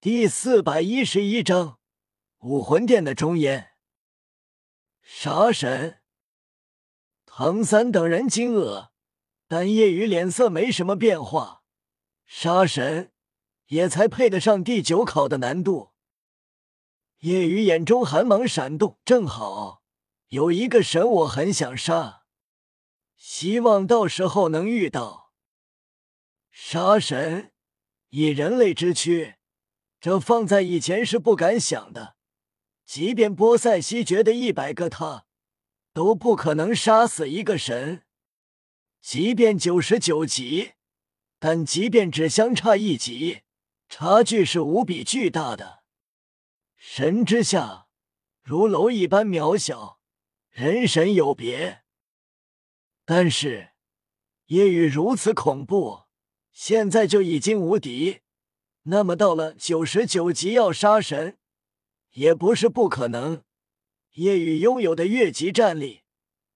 [0.00, 1.80] 第四百一十一章
[2.38, 3.70] 武魂殿的终焉。
[5.02, 6.00] 杀神
[7.26, 8.90] 唐三等人惊愕，
[9.48, 11.64] 但叶雨脸色没什么变化。
[12.24, 13.12] 杀神
[13.66, 15.90] 也才配得上第九考的难度。
[17.18, 19.82] 叶雨眼中寒芒闪动，正好
[20.28, 22.22] 有一个神我很想杀，
[23.16, 25.32] 希望到时候能遇到
[26.52, 27.52] 杀神，
[28.10, 29.37] 以人类之躯。
[30.00, 32.16] 这放在以前是不敢想的，
[32.84, 35.26] 即便波塞西觉得一百个他
[35.92, 38.04] 都不可能杀死一个神，
[39.00, 40.72] 即便九十九级，
[41.40, 43.42] 但即便只相差一级，
[43.88, 45.82] 差距是无比巨大的。
[46.76, 47.88] 神之下，
[48.42, 49.98] 如蝼蚁般渺小，
[50.50, 51.82] 人神有别。
[53.04, 53.70] 但是
[54.46, 56.04] 夜雨如此恐怖，
[56.52, 58.20] 现在就已经无敌。
[58.90, 61.36] 那么到了九十九级要杀神，
[62.12, 63.42] 也不是不可能。
[64.14, 66.04] 叶雨拥有的越级战力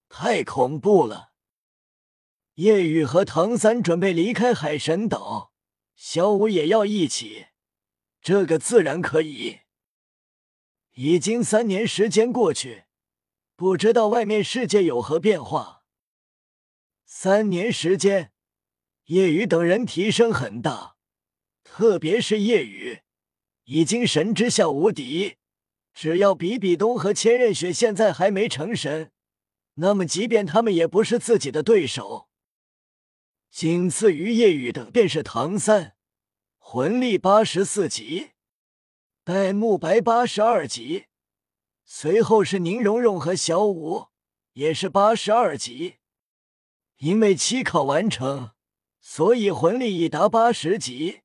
[0.08, 1.32] 太恐怖了。
[2.54, 5.52] 夜雨和唐三准备离开海神岛，
[5.94, 7.48] 小五也要一起。
[8.22, 9.60] 这个自然可以。
[10.94, 12.84] 已经三年时间过去，
[13.56, 15.84] 不知道外面世界有何变化。
[17.04, 18.32] 三年时间，
[19.06, 20.91] 夜雨等人提升很大。
[21.74, 23.00] 特别是夜雨，
[23.64, 25.36] 已经神之下无敌。
[25.94, 29.10] 只要比比东和千仞雪现在还没成神，
[29.76, 32.28] 那么即便他们也不是自己的对手。
[33.50, 35.96] 仅次于夜雨的便是唐三，
[36.58, 38.32] 魂力八十四级，
[39.24, 41.06] 戴沐白八十二级，
[41.86, 44.08] 随后是宁荣荣和小舞，
[44.52, 45.94] 也是八十二级。
[46.98, 48.50] 因为期考完成，
[49.00, 51.20] 所以魂力已达八十级。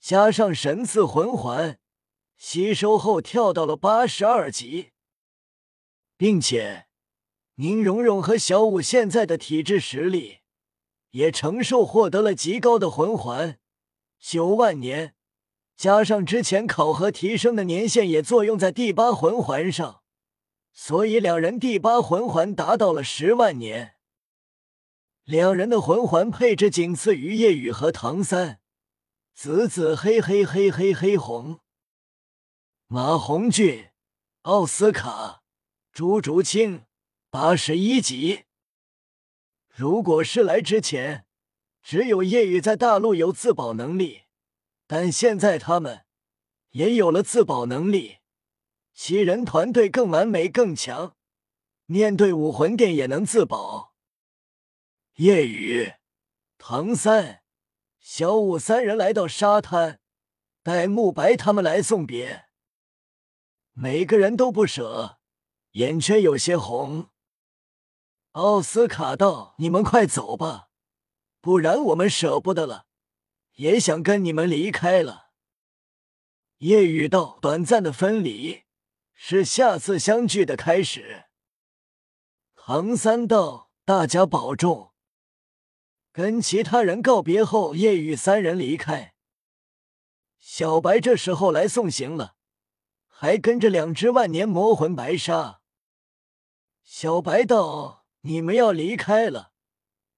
[0.00, 1.78] 加上神赐魂环，
[2.36, 4.92] 吸收后跳到了八十二级，
[6.16, 6.86] 并且
[7.56, 10.38] 宁荣荣和小舞现在的体质实力
[11.10, 13.58] 也承受获得了极高的魂环，
[14.18, 15.14] 九万年，
[15.76, 20.00] 加上之前考核提升的年限也作用在第八魂环上，
[20.72, 23.96] 所以两人第八魂环达到了十万年。
[25.24, 28.59] 两人的魂环配置仅次于夜雨和唐三。
[29.32, 31.60] 紫紫黑黑黑黑黑红，
[32.86, 33.90] 马红俊、
[34.42, 35.42] 奥斯卡、
[35.92, 36.84] 朱竹清，
[37.30, 38.44] 八十一级。
[39.68, 41.24] 如果是来之前，
[41.82, 44.24] 只有叶雨在大陆有自保能力，
[44.86, 46.04] 但现在他们
[46.70, 48.18] 也有了自保能力，
[48.92, 51.16] 七人团队更完美更强，
[51.86, 53.94] 面对武魂殿也能自保。
[55.14, 55.94] 叶雨、
[56.58, 57.39] 唐三。
[58.00, 60.00] 小五三人来到沙滩，
[60.62, 62.46] 带沐白他们来送别，
[63.72, 65.18] 每个人都不舍，
[65.72, 67.10] 眼圈有些红。
[68.32, 70.70] 奥斯卡道：“你们快走吧，
[71.42, 72.86] 不然我们舍不得了，
[73.56, 75.32] 也想跟你们离开了。”
[76.58, 78.62] 夜雨道：“短暂的分离
[79.12, 81.26] 是下次相聚的开始。”
[82.56, 84.89] 唐三道：“大家保重。”
[86.12, 89.14] 跟其他人告别后，夜雨三人离开。
[90.38, 92.34] 小白这时候来送行了，
[93.06, 95.60] 还跟着两只万年魔魂白鲨。
[96.82, 99.52] 小白道：“你们要离开了，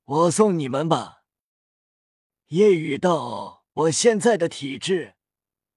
[0.04, 1.24] 我送你们吧。”
[2.48, 5.16] 夜雨道：“我现在的体质，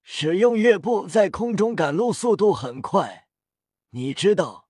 [0.01, 3.27] 使用月步在空中赶路速度很快，
[3.89, 4.69] 你知道，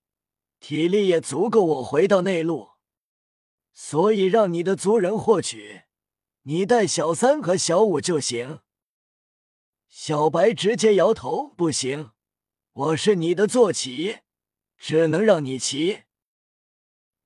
[0.59, 2.71] 体力也足够我回到内陆。”
[3.75, 5.83] 所以让你的族人获取，
[6.43, 8.61] 你带小三和小五就行。
[9.89, 12.11] 小白直接摇头，不行，
[12.71, 14.19] 我是你的坐骑，
[14.77, 16.03] 只能让你骑。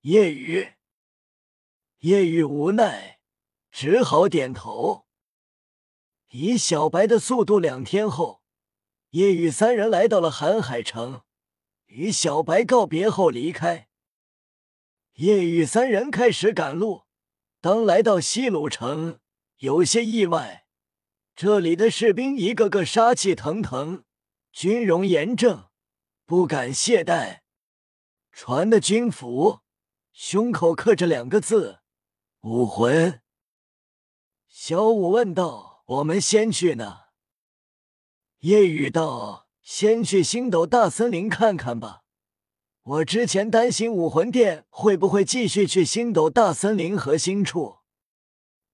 [0.02, 0.74] 夜雨，
[2.00, 3.20] 夜雨无奈，
[3.70, 5.06] 只好点头。
[6.30, 8.42] 以小白的速度，两天后，
[9.12, 11.22] 夜雨三人来到了韩海城，
[11.86, 13.89] 与小白告别后离开。
[15.20, 17.04] 夜雨三人开始赶路，
[17.60, 19.20] 当来到西鲁城，
[19.58, 20.66] 有些意外。
[21.36, 24.06] 这里的士兵一个个杀气腾腾，
[24.54, 25.68] 军容严正，
[26.26, 27.40] 不敢懈怠。
[28.32, 29.60] 穿的军服，
[30.14, 31.80] 胸口刻着两个字
[32.44, 33.20] “武魂”。
[34.48, 36.98] 小五问道：“我们先去呢？”
[38.40, 42.04] 夜雨道：“先去星斗大森林看看吧。”
[42.90, 47.78] 我之前担心武魂殿会不会继续去星斗大森林核心处。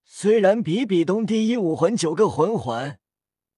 [0.05, 2.97] 虽然比比东第一武魂九个魂环，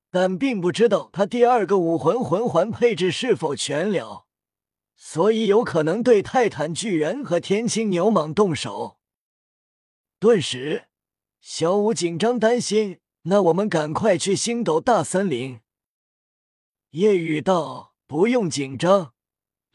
[0.10, 4.26] 但并不知道他第二个武魂魂环配置是否全了，
[4.96, 8.98] 所以有可能对泰坦巨猿和天青牛蟒动手。
[10.20, 10.86] 顿时，
[11.40, 12.98] 小五紧张担心。
[13.24, 15.60] 那我们赶快去星斗大森林。
[16.92, 19.14] 夜雨道：“不用紧张，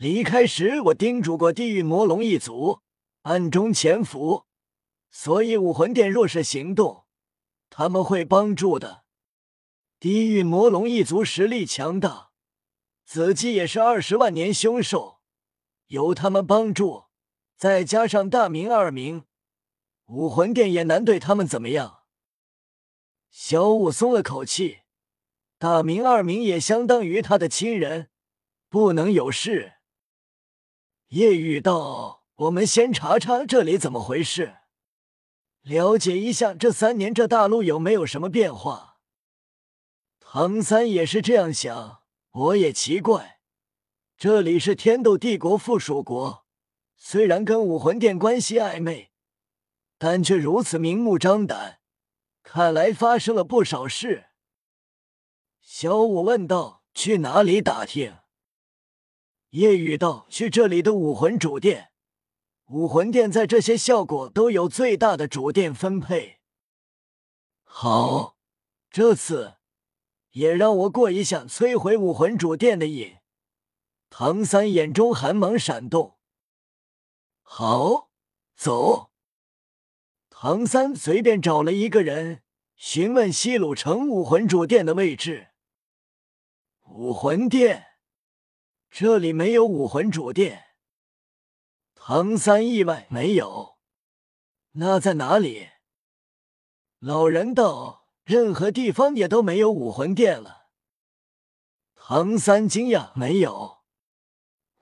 [0.03, 2.81] 离开时我叮嘱过地狱魔龙一族，
[3.21, 4.47] 暗中潜伏，
[5.13, 7.05] 所以武魂殿若是行动，
[7.71, 9.05] 他们会帮助的。
[10.01, 12.33] 地狱魔龙一族实力强大，
[13.05, 15.21] 子姬也是二十万年凶兽，
[15.87, 17.05] 有他们帮助，
[17.57, 19.23] 再加上大明二明，
[20.07, 22.01] 武魂殿也难对他们怎么样。”
[23.31, 24.81] 小五松了口气，
[25.59, 28.11] 大明、二明也相当于他的亲人，
[28.69, 29.75] 不能有事。
[31.13, 34.57] 叶雨道：“我们先查查这里怎么回事，
[35.61, 38.97] 了解一下这三年这大陆有没有什么变化。”
[40.19, 43.41] 唐三也是这样想，我也奇怪，
[44.17, 46.47] 这里是天斗帝国附属国，
[46.97, 49.13] 虽然跟武魂殿关系暧昧，
[49.99, 51.81] 但却如此明目张胆。
[52.43, 54.31] 看来发生了不少事。
[55.61, 58.17] 小五问道：“去哪里打听？”
[59.53, 61.91] 夜雨道：“去这里的武魂主殿。
[62.69, 66.41] 武魂殿在这些效果都有最大的主殿分配。”
[67.65, 68.37] 好，
[68.91, 69.57] 这次
[70.31, 73.17] 也让我过一下摧毁武魂主殿的瘾。
[74.09, 76.17] 唐三眼中寒芒闪动。
[77.43, 78.11] 好，
[78.57, 79.11] 走。
[80.31, 82.43] 唐三随便找了一个人
[82.75, 85.49] 询问西鲁城武魂主殿的位置。
[86.87, 87.92] 武魂殿，
[88.95, 90.67] 这里没有武魂主殿。
[91.95, 93.79] 唐三意外，没有。
[94.73, 95.71] 那在哪里？
[96.99, 100.67] 老人道：任何地方也都没有武魂殿了。
[101.95, 103.79] 唐三惊讶，没有。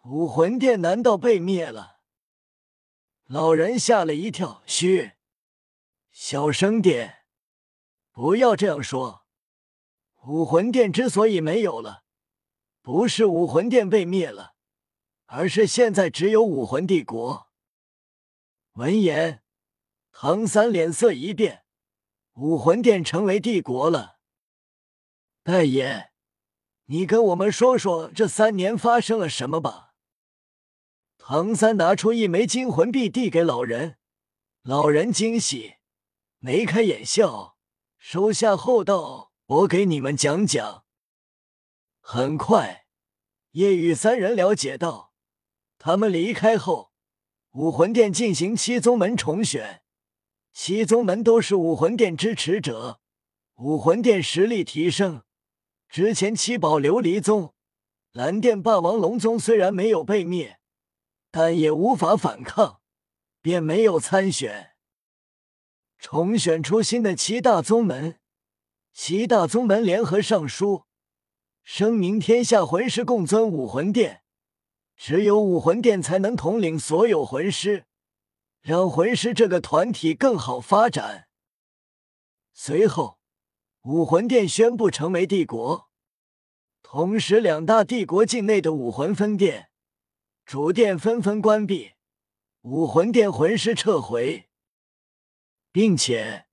[0.06, 2.00] 武魂殿难道被灭了？
[3.26, 5.12] 老人吓了一跳，嘘。
[6.10, 7.26] 小声点，
[8.10, 9.24] 不要这样说。
[10.26, 12.02] 武魂殿之所以没有了，
[12.82, 14.54] 不是武魂殿被灭了，
[15.26, 17.48] 而是现在只有武魂帝国。
[18.72, 19.42] 闻言，
[20.12, 21.64] 唐三脸色一变，
[22.34, 24.18] 武魂殿成为帝国了。
[25.42, 26.12] 大爷，
[26.86, 29.94] 你跟我们说说这三年发生了什么吧。
[31.18, 33.98] 唐三拿出一枚金魂币递给老人，
[34.62, 35.74] 老人惊喜。
[36.38, 37.58] 眉开眼笑，
[37.98, 40.84] 收下后道：“我给你们讲讲。”
[42.00, 42.86] 很快，
[43.52, 45.12] 夜雨三人了解到，
[45.78, 46.90] 他们离开后，
[47.52, 49.82] 武魂殿进行七宗门重选，
[50.52, 53.00] 七宗门都是武魂殿支持者，
[53.56, 55.22] 武魂殿实力提升。
[55.88, 57.54] 之前七宝琉璃宗、
[58.12, 60.60] 蓝电霸王龙宗虽然没有被灭，
[61.30, 62.80] 但也无法反抗，
[63.40, 64.70] 便没有参选。
[65.98, 68.18] 重选出新的七大宗门，
[68.92, 70.84] 七大宗门联合上书，
[71.72, 74.24] 声明天下魂师共尊武魂殿，
[74.96, 77.86] 只有武魂殿才能统领所有魂师，
[78.60, 81.28] 让魂师这个团体更好发展。
[82.52, 83.20] 随后，
[83.82, 85.88] 武魂殿宣布成为帝国，
[86.82, 89.70] 同时两大帝国境内的武魂分店、
[90.44, 91.92] 主殿纷纷关闭，
[92.62, 94.48] 武魂殿魂师撤回。
[95.70, 96.46] 并且，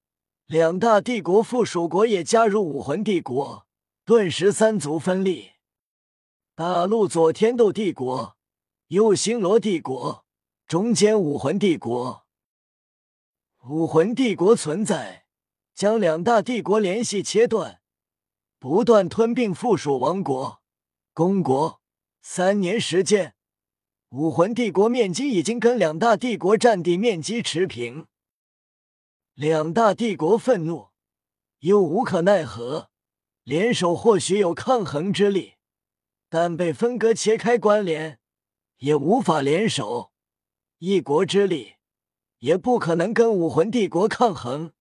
[0.45, 3.66] 两大帝国附属国也加入武魂帝国，
[4.07, 5.51] 顿时三族分立。
[6.55, 8.37] 大陆左天斗帝国，
[8.87, 10.25] 右星罗帝国，
[10.65, 12.25] 中间武魂帝国。
[13.65, 15.25] 武魂帝国存在，
[15.75, 17.81] 将两大帝国联系切断，
[18.57, 20.61] 不断吞并附属王国、
[21.11, 21.81] 公国。
[22.21, 23.35] 三年时间，
[24.11, 28.07] 武魂帝国面积已经跟两大帝国占地面积持平。
[29.33, 30.91] 两大帝国愤怒，
[31.59, 32.89] 又无可奈何，
[33.47, 35.53] 联手或许有抗衡之力，
[36.27, 38.19] 但被分割切开关联，
[38.79, 40.11] 也无法联手。
[40.79, 41.75] 一国之力，
[42.39, 44.73] 也不可能跟武魂帝国抗衡。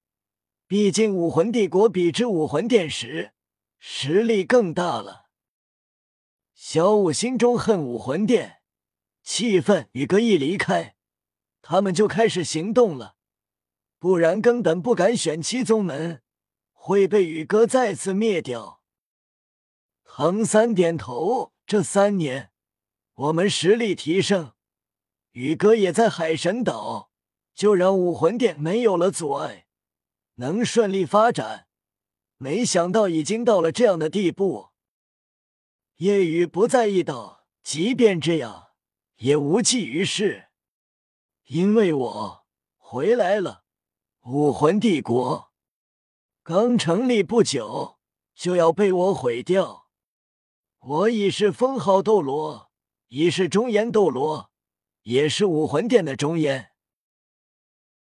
[0.66, 3.34] 毕竟武魂帝国比之武魂殿时，
[3.78, 5.26] 实力更大了。
[6.52, 8.62] 小五心中恨武魂殿，
[9.22, 10.96] 气愤宇哥一离开，
[11.62, 13.14] 他们就开始行动了。
[14.00, 16.20] 不然根本不敢选七宗门，
[16.86, 18.80] 会被宇哥再次灭掉。
[20.04, 22.52] 唐三点头，这三年
[23.14, 24.52] 我们实力提升，
[25.32, 27.10] 宇哥也在海神岛，
[27.52, 29.66] 就让武魂殿没有了阻碍，
[30.36, 31.66] 能顺利发展。
[32.36, 34.68] 没想到已经到了这样的地步。
[35.96, 38.68] 夜雨不在意道：“即便这样，
[39.16, 40.50] 也无济于事，
[41.46, 43.64] 因为我回来了。
[44.22, 45.45] 武魂帝国
[46.48, 47.98] 刚成立不久，
[48.32, 49.88] 就要被我毁掉。
[50.78, 52.70] 我已是封号斗罗，
[53.08, 54.52] 已是中炎斗罗，
[55.02, 56.70] 也是武魂殿的中炎。